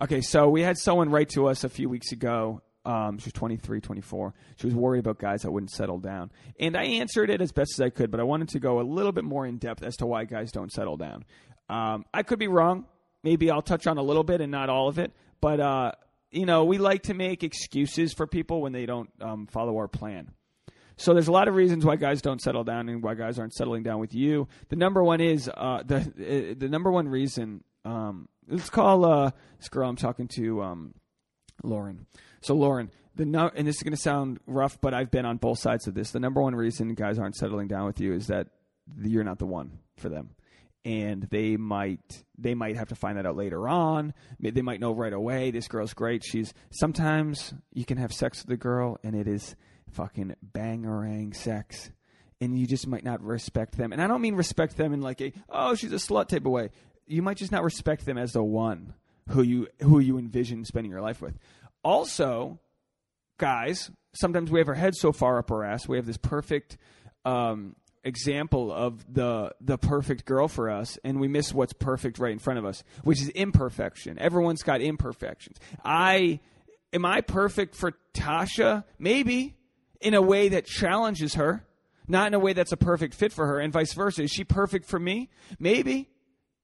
[0.00, 2.60] Okay, so we had someone write to us a few weeks ago.
[2.84, 4.34] Um, she was 23, 24.
[4.56, 6.30] She was worried about guys that wouldn't settle down.
[6.60, 8.82] And I answered it as best as I could, but I wanted to go a
[8.82, 11.24] little bit more in depth as to why guys don't settle down.
[11.70, 12.84] Um, I could be wrong.
[13.24, 15.12] Maybe I'll touch on a little bit and not all of it.
[15.40, 15.92] But, uh,
[16.30, 19.88] you know, we like to make excuses for people when they don't um, follow our
[19.88, 20.30] plan.
[20.98, 23.54] So there's a lot of reasons why guys don't settle down and why guys aren't
[23.54, 24.46] settling down with you.
[24.68, 29.30] The number one is uh, the uh, the number one reason um, let's call uh,
[29.58, 30.94] this girl I'm talking to um,
[31.62, 32.06] Lauren.
[32.40, 35.38] So Lauren, the no, and this is going to sound rough, but I've been on
[35.38, 36.10] both sides of this.
[36.10, 38.48] The number one reason guys aren't settling down with you is that
[39.02, 40.30] you're not the one for them,
[40.84, 44.14] and they might they might have to find that out later on.
[44.38, 45.50] They might know right away.
[45.50, 46.22] This girl's great.
[46.24, 49.56] She's sometimes you can have sex with a girl and it is
[49.92, 51.90] fucking bangerang sex
[52.40, 53.92] and you just might not respect them.
[53.92, 56.52] And I don't mean respect them in like a oh she's a slut type of
[56.52, 56.70] way
[57.06, 58.94] you might just not respect them as the one
[59.30, 61.38] who you who you envision spending your life with.
[61.82, 62.58] Also,
[63.38, 66.76] guys, sometimes we have our heads so far up our ass, we have this perfect
[67.24, 72.32] um, example of the the perfect girl for us, and we miss what's perfect right
[72.32, 74.18] in front of us, which is imperfection.
[74.18, 75.58] Everyone's got imperfections.
[75.84, 76.40] I
[76.92, 78.84] am I perfect for Tasha?
[78.98, 79.56] Maybe
[80.00, 81.66] in a way that challenges her,
[82.06, 84.22] not in a way that's a perfect fit for her, and vice versa.
[84.22, 85.28] Is she perfect for me?
[85.58, 86.10] Maybe,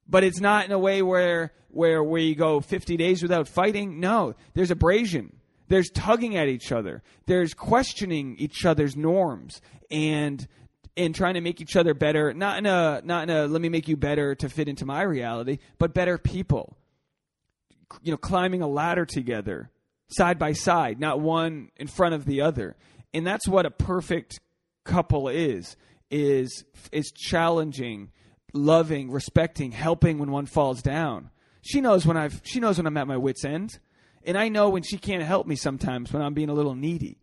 [0.08, 3.98] but it's not in a way where where we go 50 days without fighting.
[3.98, 5.36] No, there's abrasion.
[5.68, 7.02] There's tugging at each other.
[7.26, 10.46] There's questioning each other's norms and
[10.96, 12.34] and trying to make each other better.
[12.34, 15.02] Not in a not in a let me make you better to fit into my
[15.02, 16.76] reality, but better people.
[18.02, 19.70] You know, climbing a ladder together,
[20.08, 22.76] side by side, not one in front of the other.
[23.14, 24.40] And that's what a perfect
[24.84, 25.76] couple is
[26.10, 28.10] is is challenging,
[28.52, 31.30] loving, respecting, helping when one falls down.
[31.62, 33.78] She knows when I've she knows when I'm at my wits end.
[34.24, 37.18] And I know when she can't help me sometimes when I'm being a little needy.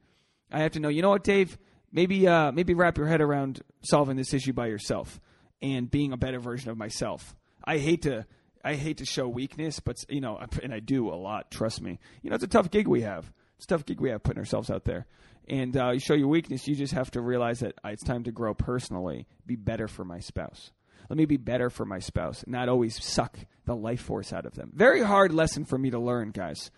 [0.51, 1.57] I have to know, you know what, Dave?
[1.91, 5.19] Maybe uh, maybe wrap your head around solving this issue by yourself
[5.61, 7.35] and being a better version of myself.
[7.63, 8.25] I hate to
[8.63, 11.51] I hate to show weakness, but you know, and I do a lot.
[11.51, 11.99] Trust me.
[12.21, 13.31] You know, it's a tough gig we have.
[13.55, 15.05] It's a tough gig we have putting ourselves out there.
[15.47, 18.23] And uh, you show your weakness, you just have to realize that uh, it's time
[18.25, 20.71] to grow personally, be better for my spouse.
[21.09, 24.55] Let me be better for my spouse, not always suck the life force out of
[24.55, 24.71] them.
[24.73, 26.71] Very hard lesson for me to learn, guys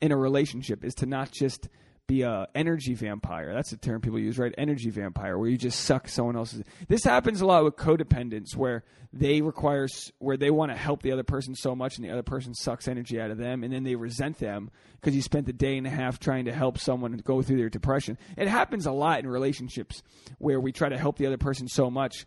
[0.00, 1.68] in a relationship is to not just
[2.06, 3.54] be a energy vampire.
[3.54, 4.54] That's the term people use, right?
[4.58, 6.62] Energy vampire, where you just suck someone else's.
[6.86, 11.12] This happens a lot with codependents, where they require, where they want to help the
[11.12, 13.84] other person so much, and the other person sucks energy out of them, and then
[13.84, 17.16] they resent them because you spent the day and a half trying to help someone
[17.24, 18.18] go through their depression.
[18.36, 20.02] It happens a lot in relationships
[20.36, 22.26] where we try to help the other person so much,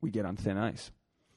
[0.00, 0.90] we get on thin ice.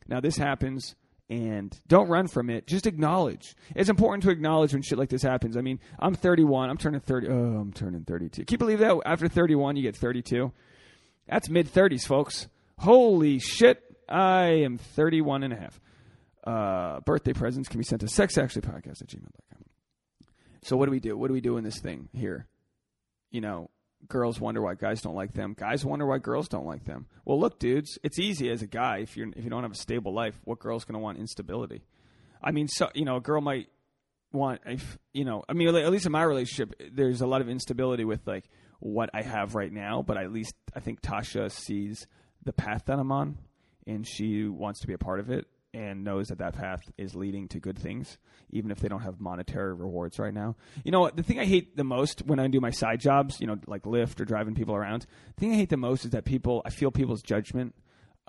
[0.07, 0.95] Now, this happens
[1.29, 2.67] and don't run from it.
[2.67, 3.55] Just acknowledge.
[3.75, 5.55] It's important to acknowledge when shit like this happens.
[5.55, 6.69] I mean, I'm 31.
[6.69, 7.27] I'm turning 30.
[7.27, 8.45] Oh, I'm turning 32.
[8.45, 8.99] Can you believe that?
[9.05, 10.51] After 31, you get 32.
[11.27, 12.47] That's mid 30s, folks.
[12.79, 13.83] Holy shit.
[14.07, 15.79] I am 31 and a half.
[16.43, 19.63] Uh, birthday presents can be sent to sexactuallypodcast at gmail.com.
[20.63, 21.15] So what do we do?
[21.15, 22.47] What do we do in this thing here?
[23.29, 23.69] You know,
[24.07, 25.55] girls wonder why guys don't like them.
[25.57, 27.07] Guys wonder why girls don't like them.
[27.25, 29.75] Well, look, dudes, it's easy as a guy if you if you don't have a
[29.75, 30.39] stable life.
[30.43, 31.83] What girl's going to want instability?
[32.41, 33.67] I mean, so you know, a girl might
[34.31, 35.43] want if you know.
[35.49, 38.45] I mean, at least in my relationship, there's a lot of instability with like
[38.79, 40.01] what I have right now.
[40.01, 42.07] But at least I think Tasha sees
[42.43, 43.37] the path that I'm on,
[43.85, 47.15] and she wants to be a part of it and knows that that path is
[47.15, 48.17] leading to good things,
[48.49, 50.55] even if they don't have monetary rewards right now.
[50.83, 53.47] You know, the thing I hate the most when I do my side jobs, you
[53.47, 55.05] know, like Lyft or driving people around,
[55.35, 57.75] the thing I hate the most is that people, I feel people's judgment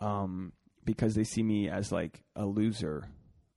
[0.00, 0.52] um,
[0.84, 3.08] because they see me as like a loser.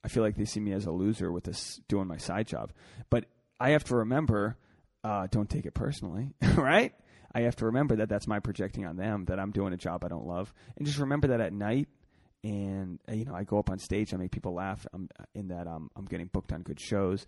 [0.04, 2.72] I feel like they see me as a loser with this doing my side job.
[3.10, 3.26] But
[3.60, 4.58] I have to remember,
[5.04, 6.94] uh, don't take it personally, right?
[7.36, 10.04] I have to remember that that's my projecting on them, that I'm doing a job
[10.04, 10.54] I don't love.
[10.78, 11.88] And just remember that at night,
[12.44, 14.86] and uh, you know I go up on stage, I make people laugh.
[14.94, 17.26] I'm uh, in that um, I'm getting booked on good shows,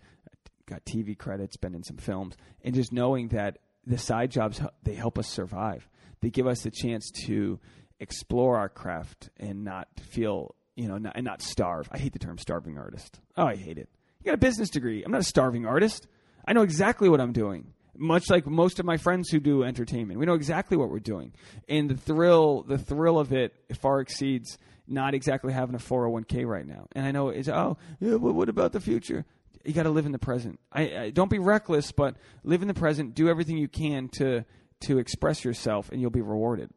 [0.66, 4.94] got TV credits, been in some films, and just knowing that the side jobs they
[4.94, 5.88] help us survive.
[6.20, 7.60] They give us the chance to
[8.00, 11.88] explore our craft and not feel you know not, and not starve.
[11.90, 13.20] I hate the term starving artist.
[13.36, 13.88] Oh, I hate it.
[14.20, 15.02] You got a business degree.
[15.02, 16.06] I'm not a starving artist.
[16.46, 20.18] I know exactly what I'm doing much like most of my friends who do entertainment.
[20.18, 21.32] We know exactly what we're doing,
[21.68, 26.66] and the thrill, the thrill of it, far exceeds not exactly having a 401k right
[26.66, 26.86] now.
[26.92, 29.24] And I know it's oh, yeah, but what about the future?
[29.64, 30.60] You got to live in the present.
[30.72, 33.14] I, I don't be reckless, but live in the present.
[33.14, 34.44] Do everything you can to
[34.82, 36.70] to express yourself, and you'll be rewarded.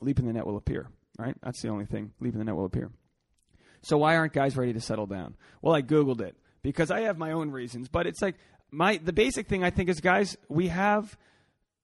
[0.00, 0.88] Leap in the net will appear.
[1.18, 1.36] Right?
[1.42, 2.12] That's the only thing.
[2.20, 2.90] Leap in the net will appear.
[3.82, 5.36] So why aren't guys ready to settle down?
[5.62, 8.36] Well, I googled it because I have my own reasons, but it's like
[8.74, 11.16] my the basic thing I think is guys, we have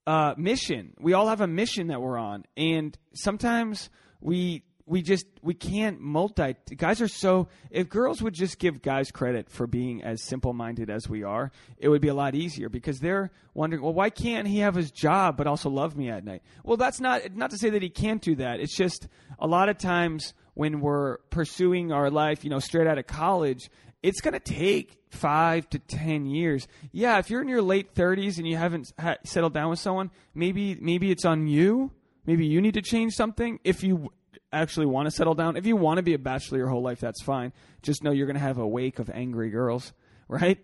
[0.07, 0.94] a mission.
[0.98, 6.00] We all have a mission that we're on, and sometimes we we just we can't
[6.00, 10.53] multi guys are so if girls would just give guys credit for being as simple
[10.53, 14.11] minded as we are it would be a lot easier because they're wondering well why
[14.11, 16.42] can't he have his job but also love me at night?
[16.64, 18.59] Well that's not not to say that he can't do that.
[18.59, 19.07] It's just
[19.38, 23.70] a lot of times when we're pursuing our life you know straight out of college
[24.03, 28.39] it's going to take five to ten years yeah if you're in your late 30s
[28.39, 31.91] and you haven't ha- settled down with someone maybe maybe it's on you
[32.27, 34.11] maybe you need to change something if you
[34.53, 37.01] actually want to settle down, if you want to be a bachelor your whole life,
[37.01, 37.53] that's fine.
[37.83, 39.93] Just know you're going to have a wake of angry girls,
[40.29, 40.59] right?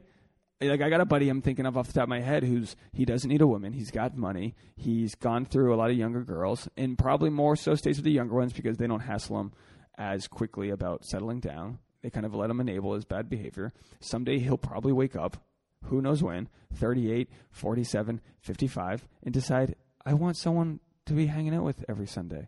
[0.61, 2.77] Like I got a buddy I'm thinking of off the top of my head who's
[2.95, 3.75] he doesn't need a woman.
[3.75, 4.55] He's got money.
[4.75, 8.11] He's gone through a lot of younger girls, and probably more so stays with the
[8.11, 9.53] younger ones because they don't hassle him
[9.99, 11.79] as quickly about settling down.
[12.07, 13.73] They kind of let him enable his bad behavior.
[13.99, 15.39] Someday he'll probably wake up,
[15.87, 21.65] who knows when, 38, 47, 55, and decide, I want someone to be hanging out
[21.65, 22.47] with every Sunday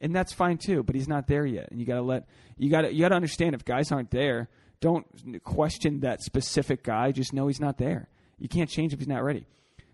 [0.00, 0.84] and that's fine too.
[0.84, 3.08] But he's not there yet, and you got to let you got to you got
[3.08, 4.48] to understand if guys aren't there,
[4.80, 5.04] don't
[5.42, 7.10] question that specific guy.
[7.10, 8.08] Just know he's not there.
[8.38, 9.46] You can't change if he's not ready.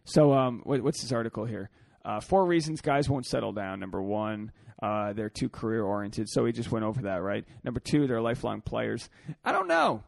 [0.04, 1.70] So, um, what, what's this article here?
[2.04, 3.80] Uh, four reasons guys won't settle down.
[3.80, 6.28] Number one, uh, they're too career oriented.
[6.28, 7.44] So we just went over that, right?
[7.64, 9.08] Number two, they're lifelong players.
[9.44, 10.02] I don't know.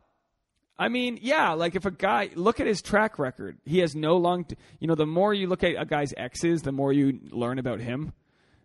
[0.78, 4.16] I mean, yeah, like if a guy look at his track record, he has no
[4.16, 4.44] long.
[4.44, 7.58] T- you know, the more you look at a guy's exes, the more you learn
[7.58, 8.14] about him.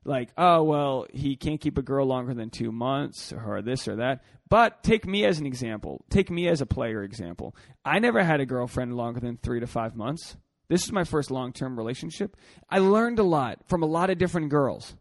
[0.06, 3.98] Like, oh well, he can't keep a girl longer than two months, or this or
[3.98, 4.24] that.
[4.48, 6.06] But take me as an example.
[6.10, 7.54] Take me as a player example.
[7.84, 10.38] I never had a girlfriend longer than three to five months.
[10.70, 12.38] This is my first long term relationship.
[12.70, 14.96] I learned a lot from a lot of different girls.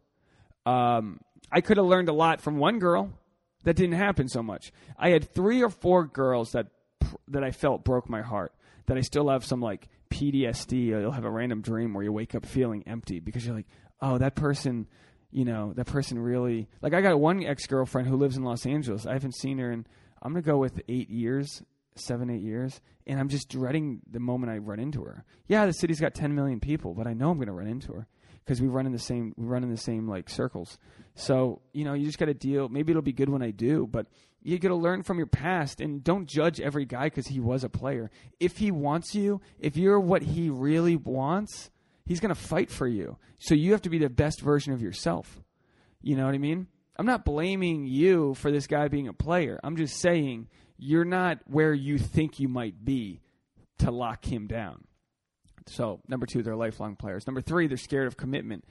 [0.66, 3.10] Um, I could have learned a lot from one girl.
[3.64, 4.72] That didn't happen so much.
[4.98, 6.66] I had three or four girls that
[7.28, 8.52] that I felt broke my heart.
[8.86, 10.86] That I still have some like PTSD.
[10.86, 13.68] You'll have a random dream where you wake up feeling empty because you're like,
[14.00, 14.86] oh, that person,
[15.30, 16.68] you know, that person really.
[16.82, 19.06] Like I got one ex girlfriend who lives in Los Angeles.
[19.06, 19.86] I haven't seen her in.
[20.22, 21.62] I'm gonna go with eight years,
[21.96, 25.24] seven, eight years, and I'm just dreading the moment I run into her.
[25.46, 28.06] Yeah, the city's got 10 million people, but I know I'm gonna run into her
[28.44, 30.78] because we run in the same we run in the same like circles.
[31.14, 32.68] So you know, you just got to deal.
[32.68, 34.06] Maybe it'll be good when I do, but
[34.42, 37.64] you got to learn from your past and don't judge every guy because he was
[37.64, 38.10] a player.
[38.38, 41.70] If he wants you, if you're what he really wants,
[42.04, 43.16] he's to fight for you.
[43.38, 45.42] So you have to be the best version of yourself.
[46.02, 46.66] You know what I mean?
[46.96, 49.58] I'm not blaming you for this guy being a player.
[49.64, 53.20] I'm just saying you're not where you think you might be
[53.78, 54.84] to lock him down.
[55.66, 57.26] So number two, they're lifelong players.
[57.26, 58.64] Number three, they're scared of commitment.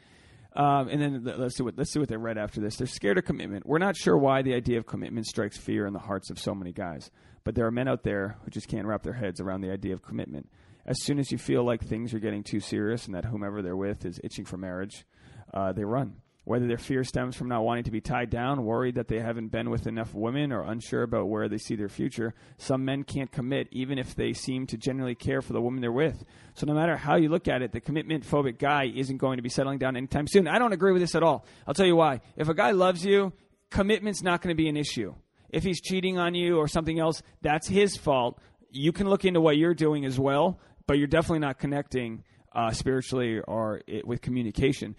[0.56, 2.76] Um, and then let's see what let's see what they read after this.
[2.76, 3.66] They're scared of commitment.
[3.66, 6.54] We're not sure why the idea of commitment strikes fear in the hearts of so
[6.54, 7.10] many guys,
[7.44, 9.94] but there are men out there who just can't wrap their heads around the idea
[9.94, 10.48] of commitment.
[10.86, 13.76] As soon as you feel like things are getting too serious and that whomever they're
[13.76, 15.06] with is itching for marriage,
[15.54, 16.18] uh, they run.
[16.46, 19.48] Whether their fear stems from not wanting to be tied down, worried that they haven't
[19.48, 23.32] been with enough women, or unsure about where they see their future, some men can't
[23.32, 26.26] commit even if they seem to genuinely care for the woman they're with.
[26.56, 29.44] So, no matter how you look at it, the commitment phobic guy isn't going to
[29.44, 30.50] be settling down anytime soon.
[30.50, 31.46] I don't agree with this at all.
[31.66, 32.20] I'll tell you why.
[32.36, 33.32] If a guy loves you,
[33.72, 35.16] commitment's not going to be an issue.
[35.50, 38.40] If he's cheating on you or something else, that's his fault.
[38.70, 42.72] You can look into what you're doing as well, but you're definitely not connecting uh,
[42.72, 44.96] spiritually or it, with communication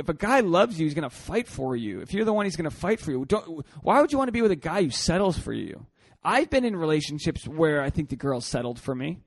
[0.00, 2.00] if a guy loves you, he's going to fight for you.
[2.00, 3.24] If you're the one, he's going to fight for you.
[3.26, 5.86] Don't, why would you want to be with a guy who settles for you?
[6.24, 9.20] I've been in relationships where I think the girl settled for me,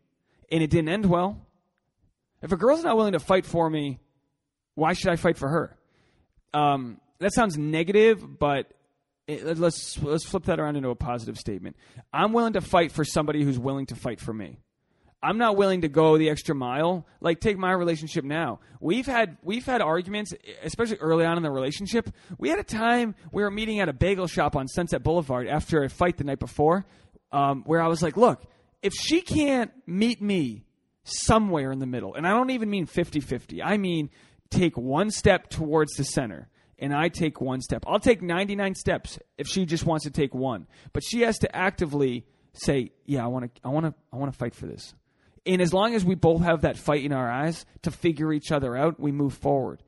[0.51, 1.47] and it didn't end well.
[2.41, 3.99] If a girl's not willing to fight for me,
[4.73, 5.77] why should I fight for her?
[6.53, 8.73] Um, that sounds negative, but
[9.27, 11.77] it, let's let's flip that around into a positive statement.
[12.11, 14.59] I'm willing to fight for somebody who's willing to fight for me.
[15.23, 17.07] I'm not willing to go the extra mile.
[17.21, 18.59] Like take my relationship now.
[18.81, 20.33] We've had we've had arguments,
[20.63, 22.09] especially early on in the relationship.
[22.37, 25.83] We had a time we were meeting at a bagel shop on Sunset Boulevard after
[25.83, 26.85] a fight the night before,
[27.31, 28.43] um, where I was like, "Look,
[28.81, 30.65] if she can't meet me
[31.05, 33.61] somewhere in the middle, and I don't even mean 50-50.
[33.63, 34.09] I mean
[34.49, 37.85] take one step towards the center." and I take one step.
[37.87, 40.67] I'll take 99 steps if she just wants to take one.
[40.91, 44.33] But she has to actively say, "Yeah, I want to I want to I want
[44.33, 44.93] to fight for this."
[45.45, 48.51] And as long as we both have that fight in our eyes to figure each
[48.51, 49.83] other out, we move forward.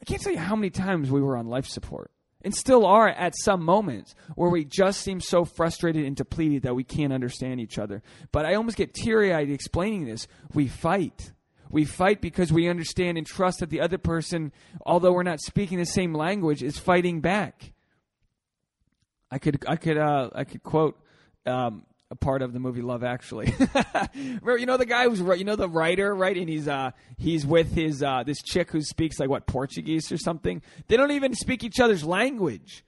[0.00, 2.10] I can't tell you how many times we were on life support
[2.44, 6.74] and still are at some moments where we just seem so frustrated and depleted that
[6.74, 8.02] we can't understand each other.
[8.30, 10.28] But I almost get teary eyed explaining this.
[10.52, 11.32] We fight.
[11.70, 14.52] We fight because we understand and trust that the other person,
[14.84, 17.72] although we're not speaking the same language, is fighting back.
[19.30, 21.00] I could I could uh, I could quote
[21.46, 23.52] um, a part of the movie Love Actually.
[24.14, 26.36] you know the guy who's you know the writer, right?
[26.36, 30.18] And he's uh he's with his uh this chick who speaks like what Portuguese or
[30.18, 30.62] something.
[30.88, 32.84] They don't even speak each other's language.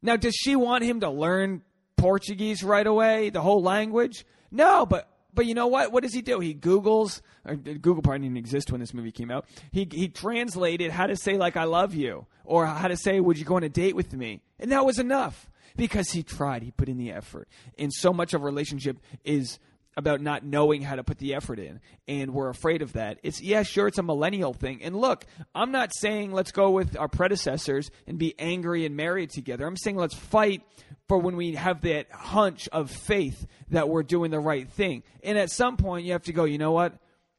[0.00, 1.62] Now, does she want him to learn
[1.96, 4.24] Portuguese right away, the whole language?
[4.50, 5.92] No, but but you know what?
[5.92, 6.40] What does he do?
[6.40, 9.46] He Google's uh, Google probably didn't exist when this movie came out.
[9.70, 13.38] He he translated how to say like I love you or how to say would
[13.38, 16.70] you go on a date with me, and that was enough because he tried, he
[16.70, 17.48] put in the effort.
[17.78, 19.58] And so much of a relationship is
[19.98, 23.18] about not knowing how to put the effort in and we're afraid of that.
[23.24, 24.80] It's yeah sure it's a millennial thing.
[24.82, 29.30] And look i'm not saying let's go with our predecessors and be angry and married
[29.30, 29.66] together.
[29.66, 30.62] I'm saying let's fight
[31.08, 35.02] for when we have that hunch of faith that we're doing the right thing.
[35.24, 36.94] And at some point you have to go you know what?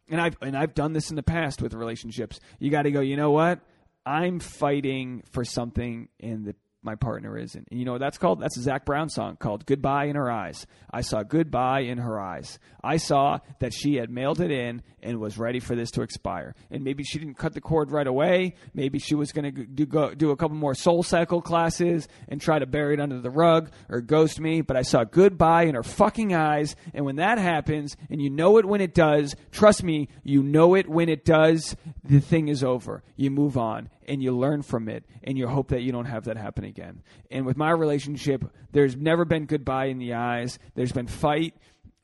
[0.09, 2.41] And i've and i've done this in the past with relationships.
[2.59, 3.61] You got to go you know what?
[4.05, 7.67] I'm fighting for something and the my partner isn't.
[7.69, 8.39] And you know what that's called?
[8.39, 10.65] That's a Zac Brown song called Goodbye in Her Eyes.
[10.91, 12.57] I saw goodbye in her eyes.
[12.83, 16.55] I saw that she had mailed it in and was ready for this to expire.
[16.71, 18.55] And maybe she didn't cut the cord right away.
[18.73, 22.59] Maybe she was going to do, go, do a couple more SoulCycle classes and try
[22.59, 24.61] to bury it under the rug or ghost me.
[24.61, 26.75] But I saw goodbye in her fucking eyes.
[26.93, 30.75] And when that happens, and you know it when it does, trust me, you know
[30.75, 33.03] it when it does, the thing is over.
[33.15, 36.25] You move on and you learn from it and you hope that you don't have
[36.25, 37.03] that happen again.
[37.29, 40.57] And with my relationship, there's never been goodbye in the eyes.
[40.75, 41.55] There's been fight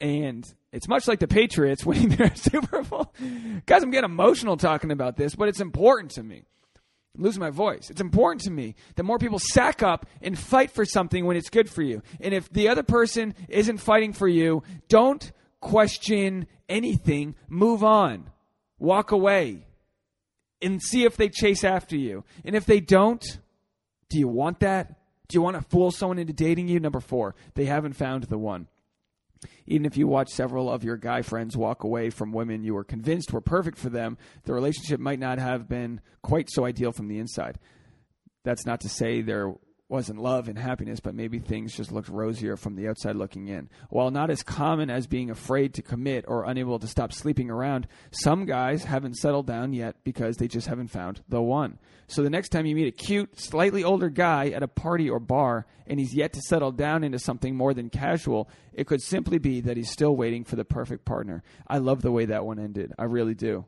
[0.01, 3.13] and it's much like the Patriots winning their Super Bowl.
[3.65, 6.43] Guys, I'm getting emotional talking about this, but it's important to me.
[7.15, 7.89] I'm losing my voice.
[7.89, 11.49] It's important to me that more people sack up and fight for something when it's
[11.49, 12.01] good for you.
[12.19, 17.36] And if the other person isn't fighting for you, don't question anything.
[17.47, 18.30] Move on.
[18.78, 19.65] Walk away
[20.62, 22.25] and see if they chase after you.
[22.43, 23.23] And if they don't,
[24.15, 24.95] do you want that?
[25.28, 26.80] Do you want to fool someone into dating you?
[26.80, 28.69] Number four, they haven't found the one.
[29.65, 32.86] Even if you watch several of your guy friends walk away from women you were
[32.86, 37.10] convinced were perfect for them, the relationship might not have been quite so ideal from
[37.10, 37.60] the inside.
[38.45, 39.54] That's not to say there
[39.88, 43.69] wasn't love and happiness, but maybe things just looked rosier from the outside looking in.
[43.89, 47.88] While not as common as being afraid to commit or unable to stop sleeping around,
[48.10, 51.78] some guys haven't settled down yet because they just haven't found the one.
[52.08, 55.19] So the next time you meet a cute, slightly older guy at a party or
[55.19, 59.38] bar and he's yet to settle down into something more than casual, it could simply
[59.38, 61.43] be that he's still waiting for the perfect partner.
[61.67, 62.91] I love the way that one ended.
[62.98, 63.65] I really do.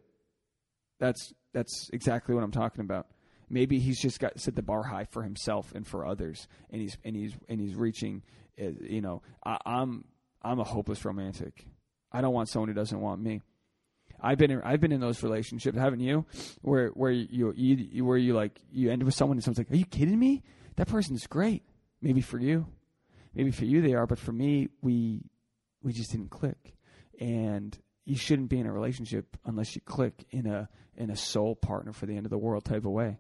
[1.00, 3.08] That's that's exactly what I'm talking about.
[3.50, 6.98] Maybe he's just got set the bar high for himself and for others, and he's
[7.04, 8.24] and he's and he's reaching.
[8.60, 10.04] Uh, you know, I, I'm
[10.42, 11.66] I'm a hopeless romantic.
[12.12, 13.42] I don't want someone who doesn't want me.
[14.20, 16.26] I've been in, I've been in those relationships, haven't you?
[16.62, 19.76] Where where you, you where you like you end with someone and someone's like, "Are
[19.76, 20.44] you kidding me?
[20.76, 21.64] That person's great."
[22.02, 22.68] Maybe for you,
[23.34, 25.22] maybe for you they are, but for me, we
[25.82, 26.76] we just didn't click.
[27.20, 31.56] And you shouldn't be in a relationship unless you click in a in a soul
[31.56, 33.20] partner for the end of the world type of way.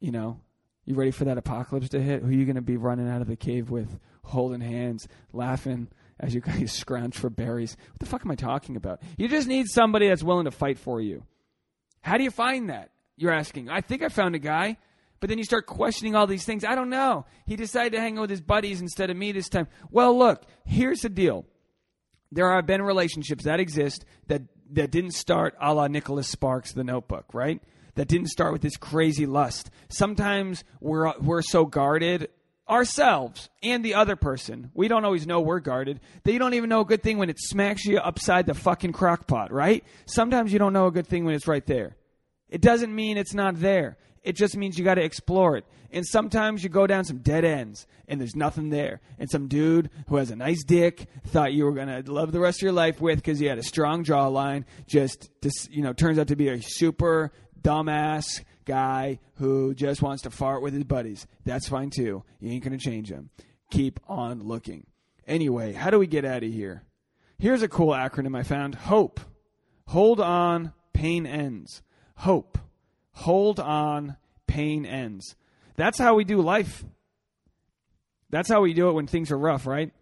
[0.00, 0.40] You know,
[0.84, 2.22] you ready for that apocalypse to hit?
[2.22, 5.88] Who are you going to be running out of the cave with, holding hands, laughing
[6.18, 7.76] as you guys scrounge for berries?
[7.90, 9.00] What the fuck am I talking about?
[9.16, 11.24] You just need somebody that's willing to fight for you.
[12.00, 12.90] How do you find that?
[13.16, 13.68] You're asking.
[13.68, 14.78] I think I found a guy.
[15.20, 16.64] But then you start questioning all these things.
[16.64, 17.26] I don't know.
[17.46, 19.68] He decided to hang out with his buddies instead of me this time.
[19.90, 21.44] Well, look, here's the deal.
[22.32, 26.84] There have been relationships that exist that, that didn't start a la Nicholas Sparks, The
[26.84, 27.60] Notebook, right?
[28.00, 29.70] That didn't start with this crazy lust.
[29.90, 32.30] Sometimes we're we're so guarded
[32.66, 34.70] ourselves and the other person.
[34.72, 36.00] We don't always know we're guarded.
[36.24, 39.26] They don't even know a good thing when it smacks you upside the fucking crock
[39.26, 39.84] pot, right?
[40.06, 41.94] Sometimes you don't know a good thing when it's right there.
[42.48, 43.98] It doesn't mean it's not there.
[44.22, 45.66] It just means you got to explore it.
[45.92, 49.00] And sometimes you go down some dead ends and there's nothing there.
[49.18, 52.40] And some dude who has a nice dick thought you were going to love the
[52.40, 55.30] rest of your life with because he had a strong jawline just,
[55.70, 57.32] you know, turns out to be a super
[57.62, 61.26] dumbass guy who just wants to fart with his buddies.
[61.44, 62.24] That's fine too.
[62.40, 63.30] You ain't going to change him.
[63.70, 64.86] Keep on looking.
[65.26, 66.84] Anyway, how do we get out of here?
[67.38, 69.20] Here's a cool acronym I found HOPE.
[69.86, 71.82] Hold on, pain ends.
[72.16, 72.58] HOPE.
[73.12, 75.36] Hold on, pain ends.
[75.76, 76.84] That's how we do life.
[78.30, 79.92] That's how we do it when things are rough, right?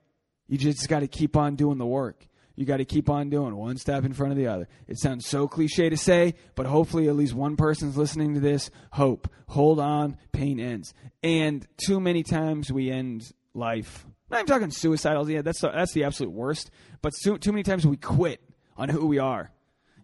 [0.49, 2.27] You just got to keep on doing the work
[2.59, 4.67] you got to keep on doing one step in front of the other.
[4.89, 8.69] It sounds so cliche to say, but hopefully at least one person's listening to this.
[8.91, 9.29] Hope.
[9.47, 10.17] Hold on.
[10.33, 10.93] Pain ends.
[11.23, 14.05] And too many times we end life.
[14.33, 15.31] I'm talking suicidal.
[15.31, 16.73] Yeah, that's the, that's the absolute worst.
[17.01, 18.43] But so, too many times we quit
[18.77, 19.53] on who we are.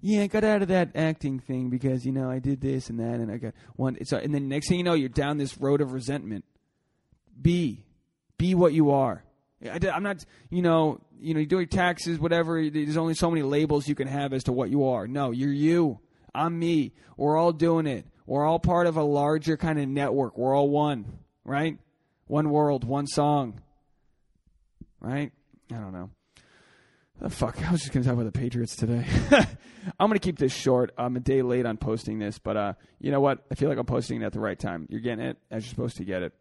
[0.00, 3.00] Yeah, I got out of that acting thing because you know I did this and
[3.00, 3.96] that, and I got one.
[4.00, 6.44] It's and then next thing you know, you're down this road of resentment.
[7.40, 7.82] Be,
[8.38, 9.24] be what you are.
[9.64, 12.68] I, am not, you know, you know, you do your taxes, whatever.
[12.68, 15.06] There's only so many labels you can have as to what you are.
[15.06, 16.00] No, you're you.
[16.34, 16.92] I'm me.
[17.16, 18.06] We're all doing it.
[18.26, 20.36] We're all part of a larger kind of network.
[20.36, 21.78] We're all one, right?
[22.26, 23.60] One world, one song,
[25.00, 25.32] right?
[25.70, 26.10] I don't know.
[27.22, 29.06] Oh, fuck, I was just gonna talk about the Patriots today.
[30.00, 30.92] I'm gonna keep this short.
[30.98, 33.44] I'm a day late on posting this, but uh, you know what?
[33.50, 34.86] I feel like I'm posting it at the right time.
[34.90, 36.32] You're getting it as you're supposed to get it.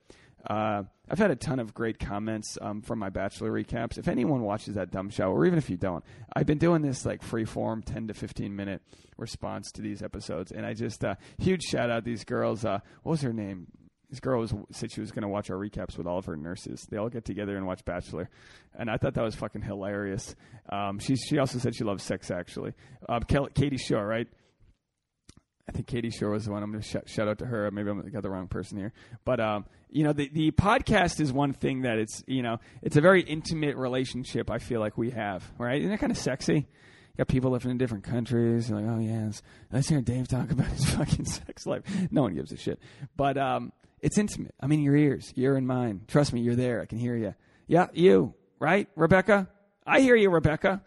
[0.48, 3.98] Uh, I've had a ton of great comments um, from my Bachelor recaps.
[3.98, 6.04] If anyone watches that dumb show, or even if you don't,
[6.36, 8.82] I've been doing this like free form, 10 to 15 minute
[9.18, 10.52] response to these episodes.
[10.52, 12.66] And I just, uh, huge shout out to these girls.
[12.66, 13.68] Uh, what was her name?
[14.10, 16.36] This girl was, said she was going to watch our recaps with all of her
[16.36, 16.86] nurses.
[16.90, 18.30] They all get together and watch Bachelor,
[18.78, 20.36] and I thought that was fucking hilarious.
[20.70, 22.74] Um, she she also said she loves sex actually.
[23.10, 24.28] Um, Katie Shaw, right?
[25.68, 26.62] I think Katie Shore was the one.
[26.62, 27.70] I'm going to sh- shout out to her.
[27.72, 28.92] Maybe I got the wrong person here,
[29.24, 32.98] but um, you know, the the podcast is one thing that it's you know it's
[32.98, 34.52] a very intimate relationship.
[34.52, 35.80] I feel like we have, right?
[35.80, 36.56] Isn't that kind of sexy?
[36.56, 38.70] You got people living in different countries.
[38.70, 39.42] You're like, oh yes,
[39.72, 41.84] let's hear Dave talk about his fucking sex life.
[42.12, 42.80] No one gives a shit,
[43.16, 44.54] but um, it's intimate.
[44.60, 45.32] I'm in your ears.
[45.36, 46.02] You're in mine.
[46.08, 46.82] Trust me, you're there.
[46.82, 47.36] I can hear you.
[47.68, 49.48] Yeah, you, right, Rebecca?
[49.86, 50.82] I hear you, Rebecca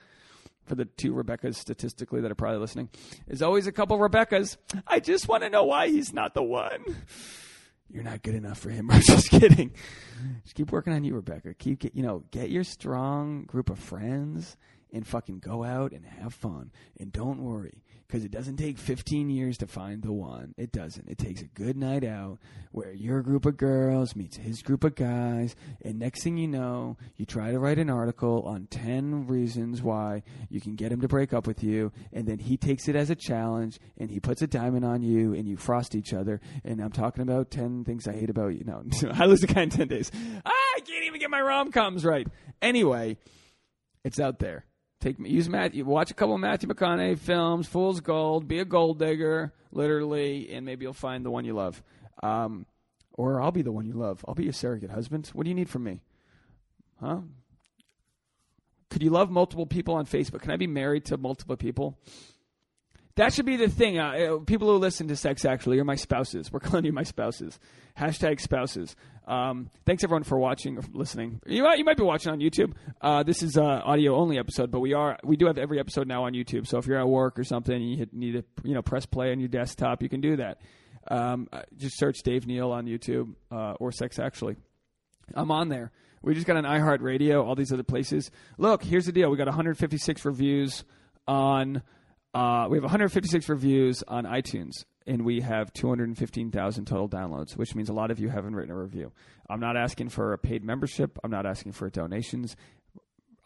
[0.67, 2.91] for the two Rebeccas statistically that are probably listening,
[3.29, 4.57] is always a couple Rebeccas.
[4.87, 6.85] I just want to know why he's not the one.
[7.89, 8.91] You're not good enough for him.
[8.91, 9.73] I'm just kidding.
[10.43, 11.55] Just keep working on you, Rebecca.
[11.55, 14.57] Keep get, you know, get your strong group of friends
[14.93, 16.73] and fucking go out and have fun.
[16.99, 20.55] And don't worry, because it doesn't take 15 years to find the one.
[20.57, 21.09] It doesn't.
[21.09, 22.39] It takes a good night out
[22.73, 26.97] where your group of girls meets his group of guys, and next thing you know,
[27.17, 31.09] you try to write an article on 10 reasons why you can get him to
[31.09, 34.43] break up with you, and then he takes it as a challenge, and he puts
[34.43, 36.41] a diamond on you, and you frost each other.
[36.65, 38.65] And I'm talking about 10 things I hate about you.
[38.65, 38.83] No,
[39.13, 40.11] I lose a guy in 10 days.
[40.45, 42.27] I can't even get my rom coms right.
[42.61, 43.17] Anyway,
[44.05, 44.65] it's out there.
[45.01, 45.85] Take use Matthew.
[45.85, 47.67] Watch a couple of Matthew McConaughey films.
[47.67, 48.49] Fool's Gold.
[48.49, 51.83] Be a gold digger, literally, and maybe you'll find the one you love.
[52.23, 52.67] Um,
[53.13, 54.25] or I'll be the one you love.
[54.27, 55.29] I'll be your surrogate husband.
[55.33, 56.01] What do you need from me?
[57.01, 57.21] Huh?
[58.91, 60.41] Could you love multiple people on Facebook?
[60.41, 61.99] Can I be married to multiple people?
[63.17, 63.99] That should be the thing.
[63.99, 66.53] Uh, people who listen to Sex Actually are my spouses.
[66.53, 67.59] We're calling you my spouses.
[67.99, 68.95] Hashtag spouses.
[69.27, 71.41] Um, thanks everyone for watching or listening.
[71.47, 72.75] You might, you might be watching on YouTube.
[73.01, 76.07] Uh, this is uh, audio only episode, but we are we do have every episode
[76.07, 76.67] now on YouTube.
[76.67, 79.07] So if you're at work or something, and you hit, need to you know press
[79.07, 80.61] play on your desktop, you can do that.
[81.09, 84.57] Um, uh, just search Dave Neal on YouTube uh, or Sex Actually.
[85.35, 85.91] I'm on there.
[86.23, 88.31] We just got an iHeartRadio, all these other places.
[88.59, 89.31] Look, here's the deal.
[89.31, 90.85] We got 156 reviews
[91.27, 91.83] on.
[92.37, 97.89] Uh, we have 156 reviews on iTunes and we have 215,000 total downloads, which means
[97.89, 99.11] a lot of you haven't written a review.
[99.49, 101.19] I'm not asking for a paid membership.
[101.25, 102.55] I'm not asking for donations.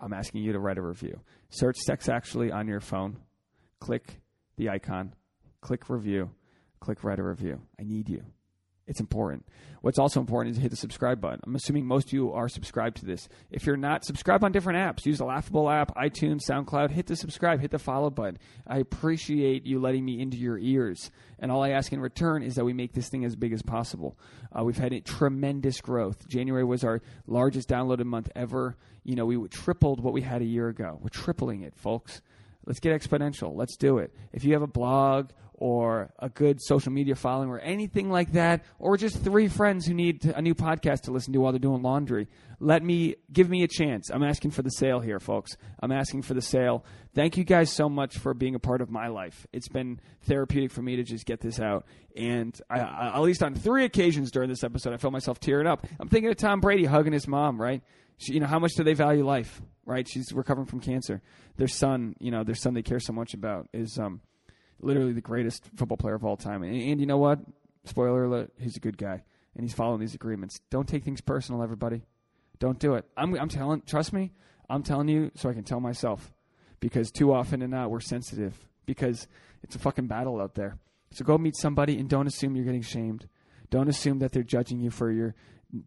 [0.01, 1.21] I'm asking you to write a review.
[1.51, 3.19] Search Sex Actually on your phone.
[3.79, 4.21] Click
[4.57, 5.15] the icon.
[5.61, 6.29] Click review.
[6.81, 7.61] Click write a review.
[7.79, 8.25] I need you.
[8.91, 9.47] It's important.
[9.83, 11.39] What's also important is to hit the subscribe button.
[11.45, 13.29] I'm assuming most of you are subscribed to this.
[13.49, 15.07] If you're not, subscribe on different apps.
[15.07, 16.91] Use the Laughable app, iTunes, SoundCloud.
[16.91, 18.39] Hit the subscribe, hit the follow button.
[18.67, 21.13] I appreciate you letting me into your ears.
[21.39, 23.63] And all I ask in return is that we make this thing as big as
[23.63, 24.19] possible.
[24.51, 26.27] Uh, we've had tremendous growth.
[26.27, 28.77] January was our largest downloaded month ever.
[29.05, 30.99] You know, we tripled what we had a year ago.
[31.01, 32.23] We're tripling it, folks.
[32.67, 33.55] Let's get exponential.
[33.55, 34.13] Let's do it.
[34.33, 35.31] If you have a blog
[35.61, 39.93] or a good social media following or anything like that, or just three friends who
[39.93, 42.27] need a new podcast to listen to while they're doing laundry,
[42.59, 44.11] let me give me a chance.
[44.11, 45.57] I'm asking for the sale here, folks.
[45.79, 46.85] I'm asking for the sale.
[47.15, 49.47] Thank you guys so much for being a part of my life.
[49.53, 51.85] It's been therapeutic for me to just get this out.
[52.17, 55.67] And I, I, at least on three occasions during this episode, I felt myself tearing
[55.67, 55.87] up.
[56.01, 57.83] I'm thinking of Tom Brady hugging his mom, right?
[58.17, 60.09] She, you know, how much do they value life, right?
[60.09, 61.21] She's recovering from cancer.
[61.57, 64.21] Their son, you know, their son they care so much about is um,
[64.81, 66.63] literally the greatest football player of all time.
[66.63, 67.41] And, and you know what?
[67.85, 69.23] Spoiler alert, he's a good guy.
[69.55, 70.61] And he's following these agreements.
[70.71, 72.03] Don't take things personal, everybody.
[72.59, 73.05] Don't do it.
[73.17, 74.33] I'm, I'm telling, trust me,
[74.69, 76.33] I'm telling you so I can tell myself.
[76.79, 78.55] Because too often and not, we're sensitive.
[78.87, 79.27] Because
[79.63, 80.79] it's a fucking battle out there.
[81.13, 83.29] So go meet somebody and don't assume you're getting shamed.
[83.71, 85.35] Don't assume that they're judging you for your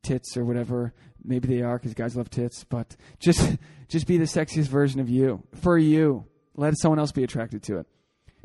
[0.01, 0.93] tits or whatever.
[1.23, 5.09] Maybe they are because guys love tits, but just just be the sexiest version of
[5.09, 6.25] you for you.
[6.55, 7.87] Let someone else be attracted to it.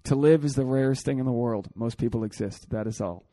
[0.05, 1.68] To live is the rarest thing in the world.
[1.74, 2.70] Most people exist.
[2.70, 3.28] That is all.